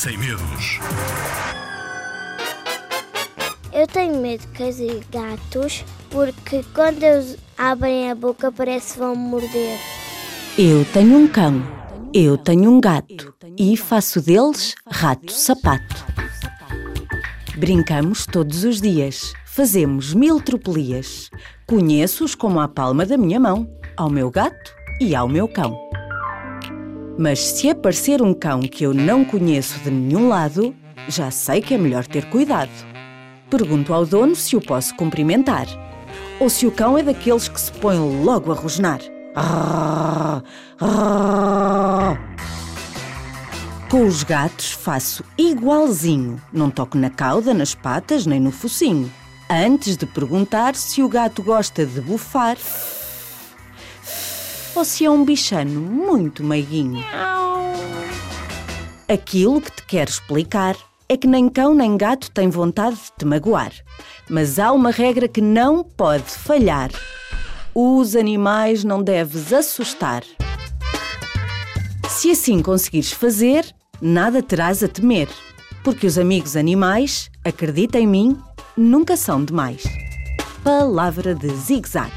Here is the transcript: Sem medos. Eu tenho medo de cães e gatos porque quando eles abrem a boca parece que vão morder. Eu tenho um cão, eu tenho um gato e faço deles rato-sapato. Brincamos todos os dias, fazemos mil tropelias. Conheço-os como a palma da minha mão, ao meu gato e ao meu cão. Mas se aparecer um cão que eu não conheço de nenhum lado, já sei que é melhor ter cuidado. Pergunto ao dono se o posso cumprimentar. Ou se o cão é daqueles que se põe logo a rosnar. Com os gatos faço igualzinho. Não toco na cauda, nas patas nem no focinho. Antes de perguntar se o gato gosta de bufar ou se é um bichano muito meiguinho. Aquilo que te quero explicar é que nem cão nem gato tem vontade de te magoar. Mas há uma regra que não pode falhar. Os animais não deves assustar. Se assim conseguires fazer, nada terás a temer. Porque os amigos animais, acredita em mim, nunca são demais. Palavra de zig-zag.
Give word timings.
Sem 0.00 0.16
medos. 0.16 0.78
Eu 3.70 3.86
tenho 3.86 4.16
medo 4.16 4.40
de 4.40 4.46
cães 4.46 4.80
e 4.80 5.02
gatos 5.12 5.84
porque 6.08 6.64
quando 6.74 7.02
eles 7.02 7.36
abrem 7.58 8.10
a 8.10 8.14
boca 8.14 8.50
parece 8.50 8.94
que 8.94 8.98
vão 8.98 9.14
morder. 9.14 9.78
Eu 10.56 10.86
tenho 10.86 11.18
um 11.18 11.28
cão, 11.28 11.62
eu 12.14 12.38
tenho 12.38 12.70
um 12.70 12.80
gato 12.80 13.34
e 13.58 13.76
faço 13.76 14.22
deles 14.22 14.74
rato-sapato. 14.90 16.06
Brincamos 17.58 18.24
todos 18.24 18.64
os 18.64 18.80
dias, 18.80 19.34
fazemos 19.44 20.14
mil 20.14 20.40
tropelias. 20.40 21.28
Conheço-os 21.66 22.34
como 22.34 22.58
a 22.58 22.66
palma 22.66 23.04
da 23.04 23.18
minha 23.18 23.38
mão, 23.38 23.70
ao 23.98 24.08
meu 24.08 24.30
gato 24.30 24.72
e 24.98 25.14
ao 25.14 25.28
meu 25.28 25.46
cão. 25.46 25.89
Mas 27.18 27.40
se 27.40 27.68
aparecer 27.68 28.22
um 28.22 28.32
cão 28.32 28.60
que 28.60 28.84
eu 28.84 28.94
não 28.94 29.24
conheço 29.24 29.78
de 29.80 29.90
nenhum 29.90 30.28
lado, 30.28 30.74
já 31.08 31.30
sei 31.30 31.60
que 31.60 31.74
é 31.74 31.78
melhor 31.78 32.06
ter 32.06 32.28
cuidado. 32.30 32.70
Pergunto 33.50 33.92
ao 33.92 34.06
dono 34.06 34.34
se 34.34 34.56
o 34.56 34.60
posso 34.60 34.94
cumprimentar. 34.94 35.66
Ou 36.38 36.48
se 36.48 36.66
o 36.66 36.70
cão 36.72 36.96
é 36.96 37.02
daqueles 37.02 37.48
que 37.48 37.60
se 37.60 37.72
põe 37.72 37.98
logo 38.24 38.52
a 38.52 38.54
rosnar. 38.54 39.00
Com 43.90 44.06
os 44.06 44.22
gatos 44.22 44.70
faço 44.70 45.24
igualzinho. 45.36 46.40
Não 46.52 46.70
toco 46.70 46.96
na 46.96 47.10
cauda, 47.10 47.52
nas 47.52 47.74
patas 47.74 48.24
nem 48.24 48.40
no 48.40 48.52
focinho. 48.52 49.10
Antes 49.50 49.96
de 49.96 50.06
perguntar 50.06 50.76
se 50.76 51.02
o 51.02 51.08
gato 51.08 51.42
gosta 51.42 51.84
de 51.84 52.00
bufar 52.00 52.56
ou 54.74 54.84
se 54.84 55.04
é 55.04 55.10
um 55.10 55.24
bichano 55.24 55.80
muito 55.80 56.44
meiguinho. 56.44 57.04
Aquilo 59.08 59.60
que 59.60 59.72
te 59.72 59.82
quero 59.84 60.10
explicar 60.10 60.76
é 61.08 61.16
que 61.16 61.26
nem 61.26 61.48
cão 61.48 61.74
nem 61.74 61.96
gato 61.96 62.30
tem 62.30 62.48
vontade 62.48 62.96
de 62.96 63.12
te 63.18 63.24
magoar. 63.24 63.72
Mas 64.28 64.60
há 64.60 64.70
uma 64.70 64.92
regra 64.92 65.26
que 65.26 65.40
não 65.40 65.82
pode 65.82 66.30
falhar. 66.30 66.90
Os 67.74 68.14
animais 68.14 68.84
não 68.84 69.02
deves 69.02 69.52
assustar. 69.52 70.22
Se 72.08 72.30
assim 72.30 72.62
conseguires 72.62 73.10
fazer, 73.12 73.64
nada 74.00 74.40
terás 74.42 74.84
a 74.84 74.88
temer. 74.88 75.28
Porque 75.82 76.06
os 76.06 76.18
amigos 76.18 76.54
animais, 76.54 77.30
acredita 77.44 77.98
em 77.98 78.06
mim, 78.06 78.38
nunca 78.76 79.16
são 79.16 79.44
demais. 79.44 79.82
Palavra 80.62 81.34
de 81.34 81.48
zig-zag. 81.56 82.12